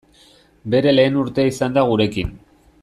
Beren 0.75 0.97
lehen 0.99 1.21
urtea 1.25 1.53
izan 1.53 1.79
da 1.79 1.87
gurekin. 1.91 2.37